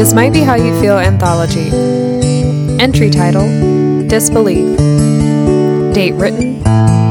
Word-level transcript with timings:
This 0.00 0.14
Might 0.14 0.32
Be 0.32 0.40
How 0.40 0.54
You 0.54 0.80
Feel 0.80 0.98
anthology. 0.98 1.68
Entry 2.80 3.10
title 3.10 3.46
Disbelief. 4.08 4.78
Date 5.92 6.14
written 6.14 6.62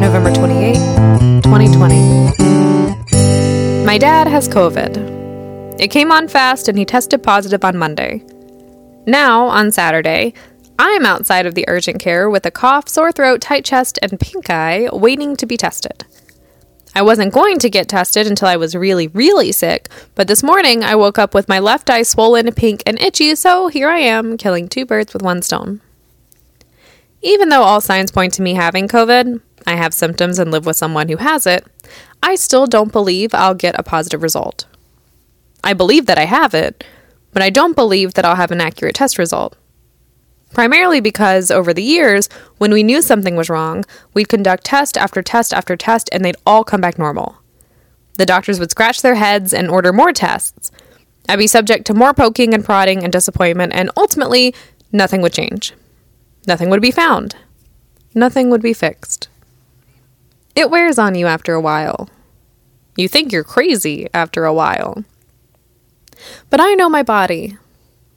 November 0.01 0.33
28, 0.33 0.73
2020. 1.43 3.85
My 3.85 3.99
dad 3.99 4.25
has 4.25 4.49
COVID. 4.49 5.79
It 5.79 5.89
came 5.89 6.11
on 6.11 6.27
fast 6.27 6.67
and 6.67 6.79
he 6.79 6.83
tested 6.83 7.21
positive 7.21 7.63
on 7.63 7.77
Monday. 7.77 8.23
Now, 9.05 9.45
on 9.45 9.71
Saturday, 9.71 10.33
I'm 10.79 11.05
outside 11.05 11.45
of 11.45 11.53
the 11.53 11.65
urgent 11.67 11.99
care 11.99 12.27
with 12.27 12.43
a 12.47 12.51
cough, 12.51 12.89
sore 12.89 13.11
throat, 13.11 13.39
tight 13.39 13.65
chest, 13.65 13.99
and 14.01 14.19
pink 14.19 14.49
eye, 14.49 14.89
waiting 14.91 15.35
to 15.35 15.45
be 15.45 15.57
tested. 15.57 16.05
I 16.95 17.01
wasn't 17.01 17.33
going 17.33 17.59
to 17.59 17.69
get 17.69 17.87
tested 17.87 18.27
until 18.27 18.47
I 18.47 18.57
was 18.57 18.75
really, 18.75 19.07
really 19.09 19.51
sick, 19.51 19.89
but 20.15 20.27
this 20.27 20.43
morning 20.43 20.83
I 20.83 20.95
woke 20.95 21.19
up 21.19 21.33
with 21.33 21.47
my 21.47 21.59
left 21.59 21.89
eye 21.89 22.01
swollen, 22.01 22.51
pink, 22.53 22.81
and 22.85 22.99
itchy, 22.99 23.35
so 23.35 23.67
here 23.67 23.89
I 23.89 23.99
am, 23.99 24.37
killing 24.37 24.67
two 24.67 24.85
birds 24.85 25.13
with 25.13 25.21
one 25.21 25.41
stone. 25.41 25.81
Even 27.21 27.49
though 27.49 27.63
all 27.63 27.81
signs 27.81 28.11
point 28.11 28.33
to 28.33 28.41
me 28.41 28.55
having 28.55 28.87
COVID, 28.87 29.41
I 29.67 29.75
have 29.75 29.93
symptoms 29.93 30.39
and 30.39 30.51
live 30.51 30.65
with 30.65 30.77
someone 30.77 31.09
who 31.09 31.17
has 31.17 31.45
it, 31.45 31.65
I 32.23 32.35
still 32.35 32.65
don't 32.65 32.91
believe 32.91 33.33
I'll 33.33 33.55
get 33.55 33.79
a 33.79 33.83
positive 33.83 34.23
result. 34.23 34.65
I 35.63 35.73
believe 35.73 36.05
that 36.07 36.17
I 36.17 36.25
have 36.25 36.53
it, 36.53 36.83
but 37.33 37.43
I 37.43 37.49
don't 37.49 37.75
believe 37.75 38.15
that 38.15 38.25
I'll 38.25 38.35
have 38.35 38.51
an 38.51 38.61
accurate 38.61 38.95
test 38.95 39.17
result. 39.17 39.55
Primarily 40.53 40.99
because 40.99 41.51
over 41.51 41.73
the 41.73 41.83
years, 41.83 42.27
when 42.57 42.71
we 42.71 42.83
knew 42.83 43.01
something 43.01 43.35
was 43.35 43.49
wrong, 43.49 43.85
we'd 44.13 44.29
conduct 44.29 44.63
test 44.65 44.97
after 44.97 45.21
test 45.21 45.53
after 45.53 45.75
test 45.75 46.09
and 46.11 46.25
they'd 46.25 46.35
all 46.45 46.63
come 46.63 46.81
back 46.81 46.97
normal. 46.97 47.37
The 48.17 48.25
doctors 48.25 48.59
would 48.59 48.71
scratch 48.71 49.01
their 49.01 49.15
heads 49.15 49.53
and 49.53 49.69
order 49.69 49.93
more 49.93 50.11
tests. 50.11 50.71
I'd 51.29 51.37
be 51.37 51.47
subject 51.47 51.85
to 51.87 51.93
more 51.93 52.13
poking 52.13 52.53
and 52.53 52.65
prodding 52.65 53.03
and 53.03 53.13
disappointment, 53.13 53.71
and 53.73 53.91
ultimately, 53.95 54.53
nothing 54.91 55.21
would 55.21 55.31
change. 55.31 55.73
Nothing 56.47 56.69
would 56.69 56.81
be 56.81 56.91
found. 56.91 57.35
Nothing 58.15 58.49
would 58.49 58.61
be 58.61 58.73
fixed. 58.73 59.29
It 60.55 60.71
wears 60.71 60.97
on 60.97 61.15
you 61.15 61.27
after 61.27 61.53
a 61.53 61.61
while. 61.61 62.09
You 62.97 63.07
think 63.07 63.31
you're 63.31 63.43
crazy 63.43 64.09
after 64.13 64.43
a 64.43 64.53
while. 64.53 65.05
But 66.49 66.59
I 66.59 66.73
know 66.73 66.89
my 66.89 67.03
body. 67.03 67.57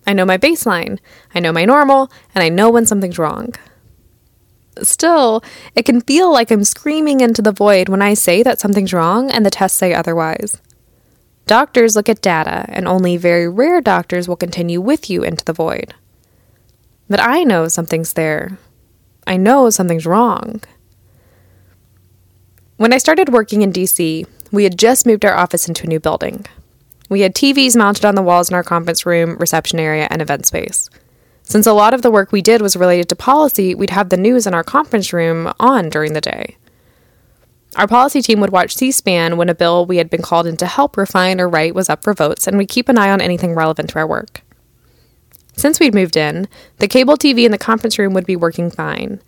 I 0.06 0.12
know 0.12 0.24
my 0.24 0.38
baseline, 0.38 0.98
I 1.34 1.40
know 1.40 1.52
my 1.52 1.64
normal, 1.64 2.10
and 2.34 2.42
I 2.42 2.48
know 2.48 2.70
when 2.70 2.86
something's 2.86 3.18
wrong. 3.18 3.54
Still, 4.82 5.42
it 5.76 5.84
can 5.84 6.00
feel 6.00 6.32
like 6.32 6.50
I'm 6.50 6.64
screaming 6.64 7.20
into 7.20 7.42
the 7.42 7.52
void 7.52 7.88
when 7.88 8.02
I 8.02 8.14
say 8.14 8.42
that 8.42 8.58
something's 8.58 8.92
wrong 8.92 9.30
and 9.30 9.44
the 9.44 9.50
tests 9.50 9.78
say 9.78 9.92
otherwise. 9.92 10.60
Doctors 11.46 11.96
look 11.96 12.08
at 12.08 12.22
data, 12.22 12.64
and 12.68 12.86
only 12.86 13.16
very 13.16 13.48
rare 13.48 13.80
doctors 13.80 14.28
will 14.28 14.36
continue 14.36 14.80
with 14.80 15.10
you 15.10 15.22
into 15.22 15.44
the 15.44 15.52
void. 15.52 15.94
But 17.08 17.20
I 17.20 17.42
know 17.42 17.68
something's 17.68 18.12
there. 18.12 18.58
I 19.26 19.36
know 19.36 19.68
something's 19.70 20.06
wrong. 20.06 20.62
When 22.76 22.92
I 22.92 22.98
started 22.98 23.32
working 23.32 23.62
in 23.62 23.72
DC, 23.72 24.26
we 24.50 24.64
had 24.64 24.78
just 24.78 25.06
moved 25.06 25.24
our 25.24 25.34
office 25.34 25.68
into 25.68 25.84
a 25.84 25.88
new 25.88 26.00
building. 26.00 26.46
We 27.12 27.20
had 27.20 27.34
TVs 27.34 27.76
mounted 27.76 28.06
on 28.06 28.14
the 28.14 28.22
walls 28.22 28.48
in 28.48 28.54
our 28.54 28.62
conference 28.62 29.04
room, 29.04 29.36
reception 29.36 29.78
area, 29.78 30.08
and 30.10 30.22
event 30.22 30.46
space. 30.46 30.88
Since 31.42 31.66
a 31.66 31.74
lot 31.74 31.92
of 31.92 32.00
the 32.00 32.10
work 32.10 32.32
we 32.32 32.40
did 32.40 32.62
was 32.62 32.74
related 32.74 33.10
to 33.10 33.16
policy, 33.16 33.74
we'd 33.74 33.90
have 33.90 34.08
the 34.08 34.16
news 34.16 34.46
in 34.46 34.54
our 34.54 34.64
conference 34.64 35.12
room 35.12 35.52
on 35.60 35.90
during 35.90 36.14
the 36.14 36.22
day. 36.22 36.56
Our 37.76 37.86
policy 37.86 38.22
team 38.22 38.40
would 38.40 38.50
watch 38.50 38.74
C 38.74 38.90
SPAN 38.90 39.36
when 39.36 39.50
a 39.50 39.54
bill 39.54 39.84
we 39.84 39.98
had 39.98 40.08
been 40.08 40.22
called 40.22 40.46
in 40.46 40.56
to 40.56 40.66
help 40.66 40.96
refine 40.96 41.38
or 41.38 41.50
write 41.50 41.74
was 41.74 41.90
up 41.90 42.02
for 42.02 42.14
votes, 42.14 42.46
and 42.46 42.56
we'd 42.56 42.70
keep 42.70 42.88
an 42.88 42.96
eye 42.96 43.10
on 43.10 43.20
anything 43.20 43.54
relevant 43.54 43.90
to 43.90 43.98
our 43.98 44.06
work. 44.06 44.40
Since 45.54 45.80
we'd 45.80 45.94
moved 45.94 46.16
in, 46.16 46.48
the 46.78 46.88
cable 46.88 47.18
TV 47.18 47.44
in 47.44 47.52
the 47.52 47.58
conference 47.58 47.98
room 47.98 48.14
would 48.14 48.24
be 48.24 48.36
working 48.36 48.70
fine. 48.70 49.20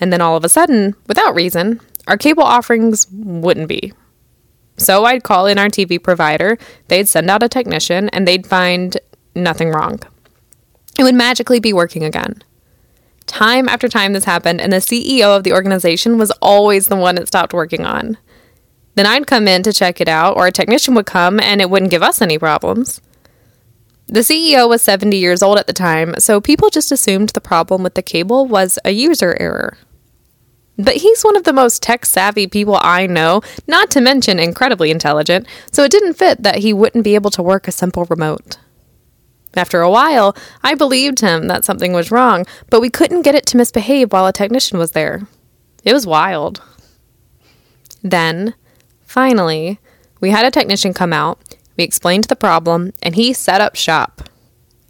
And 0.00 0.12
then 0.12 0.20
all 0.20 0.36
of 0.36 0.44
a 0.44 0.48
sudden, 0.48 0.96
without 1.06 1.36
reason, 1.36 1.80
our 2.08 2.16
cable 2.16 2.42
offerings 2.42 3.06
wouldn't 3.12 3.68
be. 3.68 3.92
So 4.80 5.04
I'd 5.04 5.24
call 5.24 5.46
in 5.46 5.58
our 5.58 5.68
TV 5.68 6.02
provider, 6.02 6.56
they'd 6.88 7.06
send 7.06 7.28
out 7.28 7.42
a 7.42 7.50
technician, 7.50 8.08
and 8.08 8.26
they'd 8.26 8.46
find 8.46 8.96
nothing 9.34 9.68
wrong. 9.68 10.00
It 10.98 11.02
would 11.02 11.14
magically 11.14 11.60
be 11.60 11.74
working 11.74 12.02
again. 12.02 12.42
Time 13.26 13.68
after 13.68 13.88
time 13.88 14.14
this 14.14 14.24
happened, 14.24 14.58
and 14.58 14.72
the 14.72 14.78
CEO 14.78 15.36
of 15.36 15.44
the 15.44 15.52
organization 15.52 16.16
was 16.16 16.30
always 16.40 16.86
the 16.86 16.96
one 16.96 17.18
it 17.18 17.28
stopped 17.28 17.52
working 17.52 17.84
on. 17.84 18.16
Then 18.94 19.04
I'd 19.04 19.26
come 19.26 19.46
in 19.46 19.62
to 19.64 19.72
check 19.72 20.00
it 20.00 20.08
out, 20.08 20.36
or 20.38 20.46
a 20.46 20.52
technician 20.52 20.94
would 20.94 21.06
come 21.06 21.38
and 21.38 21.60
it 21.60 21.68
wouldn't 21.68 21.90
give 21.90 22.02
us 22.02 22.22
any 22.22 22.38
problems. 22.38 23.02
The 24.08 24.20
CEO 24.20 24.66
was 24.66 24.80
70 24.80 25.16
years 25.16 25.42
old 25.42 25.58
at 25.58 25.66
the 25.66 25.74
time, 25.74 26.14
so 26.18 26.40
people 26.40 26.70
just 26.70 26.90
assumed 26.90 27.28
the 27.28 27.40
problem 27.40 27.82
with 27.82 27.94
the 27.94 28.02
cable 28.02 28.46
was 28.46 28.78
a 28.84 28.92
user 28.92 29.36
error. 29.38 29.76
But 30.82 30.96
he's 30.96 31.22
one 31.22 31.36
of 31.36 31.44
the 31.44 31.52
most 31.52 31.82
tech 31.82 32.06
savvy 32.06 32.46
people 32.46 32.78
I 32.80 33.06
know, 33.06 33.42
not 33.66 33.90
to 33.90 34.00
mention 34.00 34.38
incredibly 34.38 34.90
intelligent, 34.90 35.46
so 35.70 35.84
it 35.84 35.90
didn't 35.90 36.14
fit 36.14 36.42
that 36.42 36.58
he 36.58 36.72
wouldn't 36.72 37.04
be 37.04 37.14
able 37.14 37.30
to 37.32 37.42
work 37.42 37.68
a 37.68 37.72
simple 37.72 38.06
remote. 38.06 38.58
After 39.54 39.82
a 39.82 39.90
while, 39.90 40.34
I 40.62 40.74
believed 40.74 41.20
him 41.20 41.48
that 41.48 41.64
something 41.64 41.92
was 41.92 42.10
wrong, 42.10 42.46
but 42.70 42.80
we 42.80 42.88
couldn't 42.88 43.22
get 43.22 43.34
it 43.34 43.44
to 43.46 43.56
misbehave 43.56 44.12
while 44.12 44.26
a 44.26 44.32
technician 44.32 44.78
was 44.78 44.92
there. 44.92 45.26
It 45.84 45.92
was 45.92 46.06
wild. 46.06 46.62
Then, 48.02 48.54
finally, 49.02 49.80
we 50.20 50.30
had 50.30 50.46
a 50.46 50.50
technician 50.50 50.94
come 50.94 51.12
out, 51.12 51.56
we 51.76 51.84
explained 51.84 52.24
the 52.24 52.36
problem, 52.36 52.92
and 53.02 53.16
he 53.16 53.32
set 53.32 53.60
up 53.60 53.76
shop. 53.76 54.29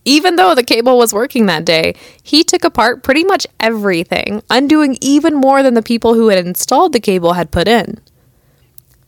Even 0.04 0.36
though 0.36 0.54
the 0.54 0.62
cable 0.62 0.96
was 0.96 1.12
working 1.12 1.46
that 1.46 1.64
day, 1.64 1.94
he 2.22 2.42
took 2.42 2.64
apart 2.64 3.02
pretty 3.02 3.24
much 3.24 3.46
everything, 3.58 4.42
undoing 4.48 4.96
even 5.00 5.34
more 5.34 5.62
than 5.62 5.74
the 5.74 5.82
people 5.82 6.14
who 6.14 6.28
had 6.28 6.44
installed 6.44 6.92
the 6.92 7.00
cable 7.00 7.34
had 7.34 7.50
put 7.50 7.68
in. 7.68 8.00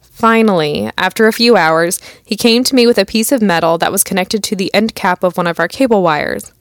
Finally, 0.00 0.90
after 0.98 1.26
a 1.26 1.32
few 1.32 1.56
hours, 1.56 1.98
he 2.24 2.36
came 2.36 2.62
to 2.62 2.74
me 2.74 2.86
with 2.86 2.98
a 2.98 3.06
piece 3.06 3.32
of 3.32 3.40
metal 3.40 3.78
that 3.78 3.90
was 3.90 4.04
connected 4.04 4.44
to 4.44 4.54
the 4.54 4.72
end 4.74 4.94
cap 4.94 5.24
of 5.24 5.36
one 5.36 5.46
of 5.46 5.58
our 5.58 5.66
cable 5.66 6.02
wires. 6.02 6.52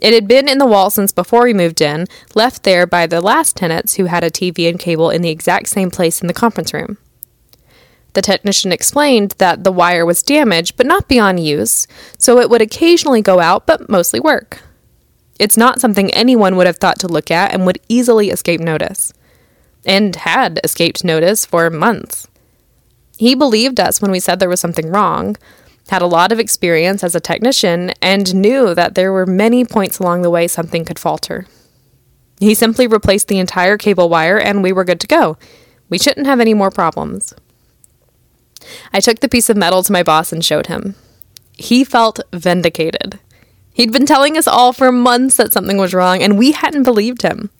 It 0.00 0.12
had 0.12 0.26
been 0.26 0.48
in 0.48 0.58
the 0.58 0.66
wall 0.66 0.90
since 0.90 1.12
before 1.12 1.44
we 1.44 1.54
moved 1.54 1.80
in, 1.80 2.06
left 2.34 2.64
there 2.64 2.88
by 2.88 3.06
the 3.06 3.20
last 3.20 3.56
tenants 3.56 3.94
who 3.94 4.06
had 4.06 4.24
a 4.24 4.30
TV 4.30 4.68
and 4.68 4.78
cable 4.78 5.10
in 5.10 5.22
the 5.22 5.30
exact 5.30 5.68
same 5.68 5.92
place 5.92 6.20
in 6.20 6.26
the 6.26 6.34
conference 6.34 6.74
room. 6.74 6.98
The 8.14 8.22
technician 8.22 8.72
explained 8.72 9.34
that 9.38 9.64
the 9.64 9.72
wire 9.72 10.04
was 10.04 10.22
damaged 10.22 10.76
but 10.76 10.86
not 10.86 11.08
beyond 11.08 11.40
use, 11.40 11.86
so 12.18 12.38
it 12.38 12.50
would 12.50 12.62
occasionally 12.62 13.22
go 13.22 13.40
out 13.40 13.66
but 13.66 13.88
mostly 13.88 14.20
work. 14.20 14.62
It's 15.38 15.56
not 15.56 15.80
something 15.80 16.10
anyone 16.10 16.56
would 16.56 16.66
have 16.66 16.76
thought 16.76 16.98
to 17.00 17.08
look 17.08 17.30
at 17.30 17.52
and 17.52 17.66
would 17.66 17.80
easily 17.88 18.30
escape 18.30 18.60
notice. 18.60 19.12
And 19.84 20.14
had 20.14 20.60
escaped 20.62 21.04
notice 21.04 21.44
for 21.44 21.68
months. 21.70 22.28
He 23.16 23.34
believed 23.34 23.80
us 23.80 24.00
when 24.00 24.10
we 24.10 24.20
said 24.20 24.38
there 24.38 24.48
was 24.48 24.60
something 24.60 24.90
wrong, 24.90 25.36
had 25.88 26.02
a 26.02 26.06
lot 26.06 26.32
of 26.32 26.38
experience 26.38 27.02
as 27.02 27.14
a 27.14 27.20
technician, 27.20 27.92
and 28.00 28.34
knew 28.34 28.74
that 28.74 28.94
there 28.94 29.12
were 29.12 29.26
many 29.26 29.64
points 29.64 29.98
along 29.98 30.22
the 30.22 30.30
way 30.30 30.46
something 30.46 30.84
could 30.84 30.98
falter. 30.98 31.46
He 32.38 32.54
simply 32.54 32.86
replaced 32.86 33.28
the 33.28 33.38
entire 33.38 33.76
cable 33.78 34.08
wire 34.08 34.38
and 34.38 34.62
we 34.62 34.72
were 34.72 34.84
good 34.84 35.00
to 35.00 35.06
go. 35.06 35.36
We 35.88 35.98
shouldn't 35.98 36.26
have 36.26 36.40
any 36.40 36.54
more 36.54 36.70
problems. 36.70 37.34
I 38.92 39.00
took 39.00 39.20
the 39.20 39.28
piece 39.28 39.50
of 39.50 39.56
metal 39.56 39.82
to 39.82 39.92
my 39.92 40.02
boss 40.02 40.32
and 40.32 40.44
showed 40.44 40.66
him. 40.66 40.94
He 41.56 41.84
felt 41.84 42.20
vindicated. 42.32 43.18
He'd 43.72 43.92
been 43.92 44.06
telling 44.06 44.36
us 44.36 44.46
all 44.46 44.72
for 44.72 44.92
months 44.92 45.36
that 45.36 45.52
something 45.52 45.78
was 45.78 45.94
wrong, 45.94 46.22
and 46.22 46.38
we 46.38 46.52
hadn't 46.52 46.82
believed 46.82 47.22
him. 47.22 47.50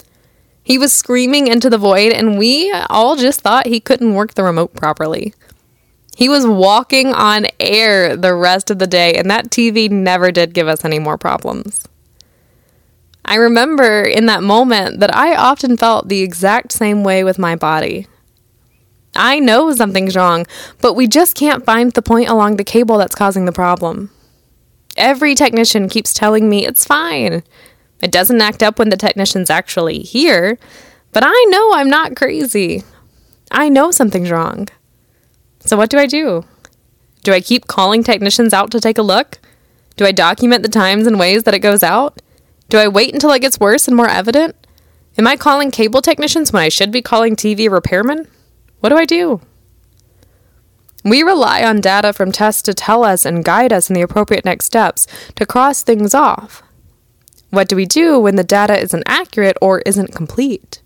He 0.62 0.78
was 0.78 0.92
screaming 0.92 1.48
into 1.48 1.70
the 1.70 1.78
void, 1.78 2.12
and 2.12 2.38
we 2.38 2.72
all 2.90 3.16
just 3.16 3.40
thought 3.40 3.66
he 3.66 3.80
couldn't 3.80 4.14
work 4.14 4.34
the 4.34 4.44
remote 4.44 4.74
properly. 4.74 5.34
He 6.14 6.28
was 6.28 6.46
walking 6.46 7.12
on 7.14 7.46
air 7.58 8.16
the 8.16 8.34
rest 8.34 8.70
of 8.70 8.78
the 8.78 8.86
day, 8.86 9.14
and 9.14 9.30
that 9.30 9.50
TV 9.50 9.90
never 9.90 10.30
did 10.30 10.54
give 10.54 10.68
us 10.68 10.84
any 10.84 10.98
more 10.98 11.16
problems. 11.18 11.88
I 13.24 13.36
remember 13.36 14.02
in 14.02 14.26
that 14.26 14.42
moment 14.42 15.00
that 15.00 15.14
I 15.14 15.34
often 15.34 15.76
felt 15.76 16.08
the 16.08 16.20
exact 16.20 16.72
same 16.72 17.02
way 17.02 17.24
with 17.24 17.38
my 17.38 17.56
body. 17.56 18.06
I 19.14 19.38
know 19.38 19.72
something's 19.74 20.16
wrong, 20.16 20.46
but 20.80 20.94
we 20.94 21.06
just 21.06 21.34
can't 21.34 21.64
find 21.64 21.92
the 21.92 22.02
point 22.02 22.28
along 22.28 22.56
the 22.56 22.64
cable 22.64 22.98
that's 22.98 23.14
causing 23.14 23.44
the 23.44 23.52
problem. 23.52 24.10
Every 24.96 25.34
technician 25.34 25.88
keeps 25.88 26.14
telling 26.14 26.48
me 26.48 26.66
it's 26.66 26.84
fine. 26.84 27.42
It 28.02 28.10
doesn't 28.10 28.40
act 28.40 28.62
up 28.62 28.78
when 28.78 28.88
the 28.88 28.96
technician's 28.96 29.50
actually 29.50 30.00
here, 30.00 30.58
but 31.12 31.22
I 31.26 31.46
know 31.48 31.72
I'm 31.74 31.90
not 31.90 32.16
crazy. 32.16 32.82
I 33.50 33.68
know 33.68 33.90
something's 33.90 34.30
wrong. 34.30 34.68
So, 35.60 35.76
what 35.76 35.90
do 35.90 35.98
I 35.98 36.06
do? 36.06 36.44
Do 37.22 37.32
I 37.32 37.40
keep 37.40 37.68
calling 37.68 38.02
technicians 38.02 38.52
out 38.52 38.70
to 38.72 38.80
take 38.80 38.98
a 38.98 39.02
look? 39.02 39.38
Do 39.96 40.04
I 40.04 40.12
document 40.12 40.62
the 40.62 40.68
times 40.68 41.06
and 41.06 41.18
ways 41.18 41.44
that 41.44 41.54
it 41.54 41.60
goes 41.60 41.82
out? 41.82 42.20
Do 42.68 42.78
I 42.78 42.88
wait 42.88 43.12
until 43.12 43.30
it 43.32 43.40
gets 43.40 43.60
worse 43.60 43.86
and 43.86 43.96
more 43.96 44.08
evident? 44.08 44.56
Am 45.18 45.26
I 45.26 45.36
calling 45.36 45.70
cable 45.70 46.00
technicians 46.00 46.52
when 46.52 46.62
I 46.62 46.70
should 46.70 46.90
be 46.90 47.02
calling 47.02 47.36
TV 47.36 47.68
repairmen? 47.68 48.26
What 48.82 48.88
do 48.88 48.96
I 48.96 49.04
do? 49.04 49.40
We 51.04 51.22
rely 51.22 51.62
on 51.62 51.80
data 51.80 52.12
from 52.12 52.32
tests 52.32 52.62
to 52.62 52.74
tell 52.74 53.04
us 53.04 53.24
and 53.24 53.44
guide 53.44 53.72
us 53.72 53.88
in 53.88 53.94
the 53.94 54.02
appropriate 54.02 54.44
next 54.44 54.64
steps 54.64 55.06
to 55.36 55.46
cross 55.46 55.84
things 55.84 56.14
off. 56.14 56.64
What 57.50 57.68
do 57.68 57.76
we 57.76 57.86
do 57.86 58.18
when 58.18 58.34
the 58.34 58.42
data 58.42 58.76
isn't 58.76 59.04
accurate 59.06 59.56
or 59.62 59.82
isn't 59.86 60.16
complete? 60.16 60.82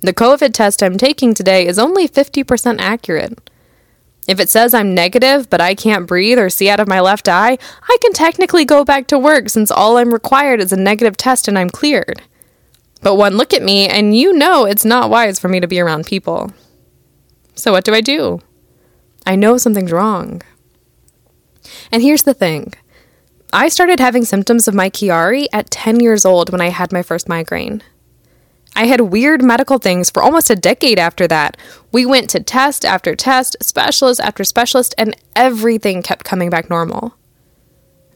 The 0.00 0.14
COVID 0.14 0.52
test 0.52 0.80
I'm 0.80 0.96
taking 0.96 1.34
today 1.34 1.66
is 1.66 1.76
only 1.76 2.06
50% 2.06 2.78
accurate. 2.78 3.50
If 4.28 4.38
it 4.38 4.48
says 4.48 4.72
I'm 4.72 4.94
negative, 4.94 5.50
but 5.50 5.60
I 5.60 5.74
can't 5.74 6.06
breathe 6.06 6.38
or 6.38 6.50
see 6.50 6.70
out 6.70 6.78
of 6.78 6.86
my 6.86 7.00
left 7.00 7.28
eye, 7.28 7.58
I 7.82 7.96
can 8.00 8.12
technically 8.12 8.64
go 8.64 8.84
back 8.84 9.08
to 9.08 9.18
work 9.18 9.48
since 9.48 9.72
all 9.72 9.96
I'm 9.96 10.12
required 10.14 10.60
is 10.60 10.72
a 10.72 10.76
negative 10.76 11.16
test 11.16 11.48
and 11.48 11.58
I'm 11.58 11.68
cleared. 11.68 12.22
But 13.00 13.16
one 13.16 13.36
look 13.36 13.52
at 13.52 13.62
me, 13.62 13.88
and 13.88 14.16
you 14.16 14.32
know 14.32 14.66
it's 14.66 14.84
not 14.84 15.10
wise 15.10 15.40
for 15.40 15.48
me 15.48 15.58
to 15.58 15.66
be 15.66 15.80
around 15.80 16.06
people. 16.06 16.52
So, 17.54 17.72
what 17.72 17.84
do 17.84 17.94
I 17.94 18.00
do? 18.00 18.40
I 19.26 19.36
know 19.36 19.56
something's 19.58 19.92
wrong. 19.92 20.42
And 21.90 22.02
here's 22.02 22.22
the 22.22 22.34
thing 22.34 22.74
I 23.52 23.68
started 23.68 24.00
having 24.00 24.24
symptoms 24.24 24.66
of 24.66 24.74
my 24.74 24.88
Chiari 24.90 25.46
at 25.52 25.70
10 25.70 26.00
years 26.00 26.24
old 26.24 26.50
when 26.50 26.60
I 26.60 26.68
had 26.68 26.92
my 26.92 27.02
first 27.02 27.28
migraine. 27.28 27.82
I 28.74 28.86
had 28.86 29.02
weird 29.02 29.42
medical 29.42 29.78
things 29.78 30.10
for 30.10 30.22
almost 30.22 30.48
a 30.48 30.56
decade 30.56 30.98
after 30.98 31.28
that. 31.28 31.58
We 31.92 32.06
went 32.06 32.30
to 32.30 32.40
test 32.40 32.84
after 32.86 33.14
test, 33.14 33.56
specialist 33.60 34.20
after 34.20 34.44
specialist, 34.44 34.94
and 34.96 35.14
everything 35.36 36.02
kept 36.02 36.24
coming 36.24 36.48
back 36.48 36.70
normal. 36.70 37.14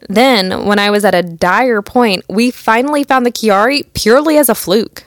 Then, 0.09 0.65
when 0.67 0.79
I 0.79 0.91
was 0.91 1.05
at 1.05 1.15
a 1.15 1.23
dire 1.23 1.83
point, 1.83 2.25
we 2.29 2.51
finally 2.51 3.05
found 3.05 3.27
the 3.27 3.33
Chiari 3.33 3.83
purely 3.93 4.39
as 4.39 4.49
a 4.49 4.55
fluke. 4.55 5.05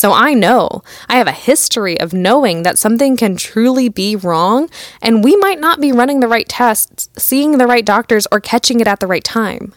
So 0.00 0.14
I 0.14 0.32
know, 0.32 0.82
I 1.10 1.16
have 1.16 1.26
a 1.26 1.32
history 1.32 2.00
of 2.00 2.14
knowing 2.14 2.62
that 2.62 2.78
something 2.78 3.18
can 3.18 3.36
truly 3.36 3.90
be 3.90 4.16
wrong, 4.16 4.70
and 5.02 5.22
we 5.22 5.36
might 5.36 5.60
not 5.60 5.78
be 5.78 5.92
running 5.92 6.20
the 6.20 6.26
right 6.26 6.48
tests, 6.48 7.10
seeing 7.18 7.58
the 7.58 7.66
right 7.66 7.84
doctors, 7.84 8.26
or 8.32 8.40
catching 8.40 8.80
it 8.80 8.88
at 8.88 9.00
the 9.00 9.06
right 9.06 9.22
time 9.22 9.74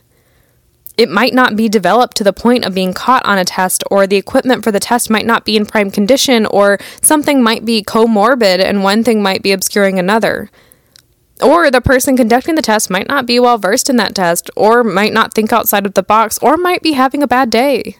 it 0.96 1.10
might 1.10 1.34
not 1.34 1.56
be 1.56 1.68
developed 1.68 2.16
to 2.16 2.24
the 2.24 2.32
point 2.32 2.64
of 2.64 2.76
being 2.76 2.94
caught 2.94 3.26
on 3.26 3.38
a 3.38 3.44
test, 3.44 3.84
or 3.90 4.06
the 4.06 4.16
equipment 4.16 4.64
for 4.64 4.72
the 4.72 4.80
test 4.80 5.10
might 5.10 5.26
not 5.26 5.44
be 5.44 5.58
in 5.58 5.66
prime 5.66 5.92
condition, 5.92 6.46
or 6.46 6.78
something 7.02 7.42
might 7.42 7.66
be 7.66 7.84
comorbid 7.84 8.64
and 8.64 8.84
one 8.84 9.04
thing 9.04 9.22
might 9.22 9.42
be 9.42 9.52
obscuring 9.52 9.98
another. 9.98 10.50
Or 11.42 11.70
the 11.72 11.82
person 11.82 12.16
conducting 12.16 12.56
the 12.56 12.62
test 12.62 12.90
might 12.90 13.08
not 13.08 13.26
be 13.26 13.40
well 13.40 13.58
versed 13.58 13.90
in 13.90 13.98
that 13.98 14.16
test, 14.16 14.50
or 14.56 14.84
might 14.84 15.12
not 15.12 15.34
think 15.34 15.52
outside 15.52 15.86
of 15.86 15.96
the 15.96 16.04
box, 16.04 16.38
or 16.44 16.56
might 16.58 16.84
be 16.84 16.94
having 16.94 17.24
a 17.24 17.28
bad 17.28 17.50
day. 17.50 17.98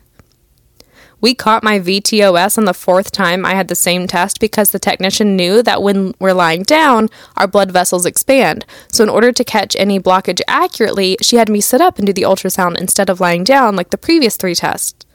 We 1.24 1.34
caught 1.34 1.64
my 1.64 1.80
VTOS 1.80 2.58
on 2.58 2.66
the 2.66 2.74
fourth 2.74 3.14
time 3.14 3.46
I 3.46 3.56
had 3.56 3.70
the 3.70 3.76
same 3.76 4.08
test 4.08 4.42
because 4.42 4.72
the 4.72 4.78
technician 4.78 5.38
knew 5.38 5.64
that 5.64 5.82
when 5.82 6.14
we're 6.20 6.34
lying 6.34 6.64
down, 6.64 7.08
our 7.38 7.48
blood 7.48 7.72
vessels 7.72 8.06
expand. 8.06 8.66
So, 8.90 9.06
in 9.06 9.10
order 9.10 9.32
to 9.32 9.44
catch 9.46 9.74
any 9.78 10.02
blockage 10.02 10.42
accurately, 10.50 11.16
she 11.22 11.38
had 11.38 11.48
me 11.48 11.62
sit 11.62 11.80
up 11.80 11.98
and 11.98 12.06
do 12.06 12.12
the 12.12 12.24
ultrasound 12.24 12.78
instead 12.78 13.10
of 13.10 13.22
lying 13.22 13.46
down 13.46 13.78
like 13.78 13.92
the 13.92 13.98
previous 13.98 14.36
three 14.36 14.54
tests. 14.54 15.06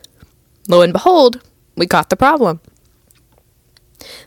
Lo 0.67 0.81
and 0.81 0.95
behold, 0.95 1.43
we 1.77 1.87
caught 1.87 2.09
the 2.09 2.17
problem. 2.17 2.63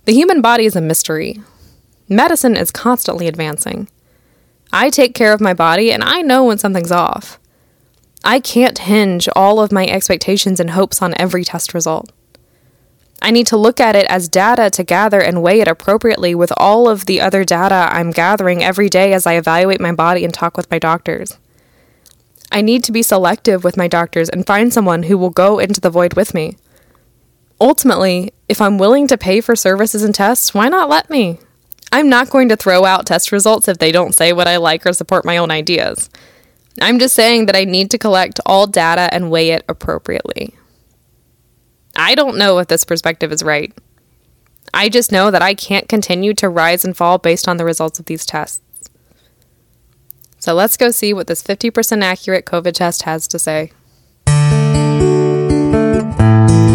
The 0.05 0.13
human 0.13 0.39
body 0.39 0.65
is 0.65 0.75
a 0.75 0.81
mystery. 0.81 1.41
Medicine 2.07 2.55
is 2.55 2.69
constantly 2.69 3.27
advancing. 3.27 3.89
I 4.71 4.91
take 4.91 5.15
care 5.15 5.33
of 5.33 5.41
my 5.41 5.55
body 5.55 5.91
and 5.91 6.03
I 6.03 6.21
know 6.21 6.45
when 6.45 6.59
something's 6.59 6.91
off. 6.91 7.39
I 8.23 8.39
can't 8.39 8.77
hinge 8.77 9.27
all 9.35 9.59
of 9.59 9.71
my 9.71 9.85
expectations 9.85 10.59
and 10.59 10.71
hopes 10.71 11.01
on 11.01 11.13
every 11.17 11.43
test 11.43 11.73
result. 11.73 12.11
I 13.21 13.31
need 13.31 13.47
to 13.47 13.57
look 13.57 13.79
at 13.79 13.95
it 13.95 14.05
as 14.07 14.27
data 14.27 14.69
to 14.71 14.83
gather 14.83 15.21
and 15.21 15.43
weigh 15.43 15.61
it 15.61 15.67
appropriately 15.67 16.33
with 16.33 16.51
all 16.57 16.89
of 16.89 17.05
the 17.05 17.21
other 17.21 17.43
data 17.43 17.87
I'm 17.91 18.11
gathering 18.11 18.63
every 18.63 18.89
day 18.89 19.13
as 19.13 19.27
I 19.27 19.33
evaluate 19.33 19.79
my 19.79 19.91
body 19.91 20.25
and 20.25 20.33
talk 20.33 20.57
with 20.57 20.69
my 20.71 20.79
doctors. 20.79 21.37
I 22.51 22.61
need 22.61 22.83
to 22.85 22.91
be 22.91 23.03
selective 23.03 23.63
with 23.63 23.77
my 23.77 23.87
doctors 23.87 24.27
and 24.27 24.45
find 24.45 24.73
someone 24.73 25.03
who 25.03 25.17
will 25.17 25.29
go 25.29 25.59
into 25.59 25.79
the 25.79 25.89
void 25.89 26.15
with 26.15 26.33
me. 26.33 26.57
Ultimately, 27.59 28.33
if 28.49 28.59
I'm 28.59 28.79
willing 28.79 29.07
to 29.07 29.17
pay 29.17 29.39
for 29.39 29.55
services 29.55 30.03
and 30.03 30.13
tests, 30.13 30.53
why 30.53 30.67
not 30.67 30.89
let 30.89 31.09
me? 31.09 31.39
I'm 31.91 32.09
not 32.09 32.29
going 32.29 32.49
to 32.49 32.55
throw 32.55 32.85
out 32.85 33.05
test 33.05 33.31
results 33.31 33.67
if 33.67 33.77
they 33.77 33.91
don't 33.91 34.15
say 34.15 34.33
what 34.33 34.47
I 34.47 34.57
like 34.57 34.85
or 34.85 34.93
support 34.93 35.25
my 35.25 35.37
own 35.37 35.51
ideas. 35.51 36.09
I'm 36.79 36.99
just 36.99 37.15
saying 37.15 37.47
that 37.47 37.55
I 37.55 37.65
need 37.65 37.91
to 37.91 37.97
collect 37.97 38.39
all 38.45 38.67
data 38.67 39.09
and 39.13 39.29
weigh 39.29 39.51
it 39.51 39.65
appropriately. 39.67 40.55
I 41.95 42.15
don't 42.15 42.37
know 42.37 42.59
if 42.59 42.67
this 42.67 42.85
perspective 42.85 43.31
is 43.31 43.43
right. 43.43 43.73
I 44.73 44.87
just 44.87 45.11
know 45.11 45.31
that 45.31 45.41
I 45.41 45.53
can't 45.53 45.89
continue 45.89 46.33
to 46.35 46.47
rise 46.47 46.85
and 46.85 46.95
fall 46.95 47.17
based 47.17 47.47
on 47.47 47.57
the 47.57 47.65
results 47.65 47.99
of 47.99 48.05
these 48.05 48.25
tests. 48.25 48.61
So 50.39 50.53
let's 50.53 50.77
go 50.77 50.91
see 50.91 51.13
what 51.13 51.27
this 51.27 51.43
50% 51.43 52.01
accurate 52.01 52.45
COVID 52.45 52.73
test 52.73 53.03
has 53.03 53.27
to 53.27 53.37
say. 53.37 53.73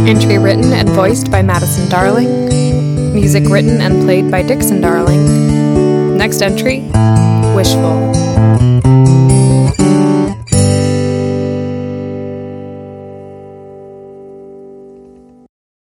Entry 0.06 0.38
written 0.38 0.72
and 0.72 0.88
voiced 0.90 1.30
by 1.30 1.42
Madison 1.42 1.88
Darling. 1.88 3.12
Music 3.12 3.44
written 3.48 3.80
and 3.80 4.04
played 4.04 4.30
by 4.30 4.42
Dixon 4.42 4.80
Darling. 4.80 6.16
Next 6.16 6.42
entry 6.42 6.80
Wishful. 7.56 9.05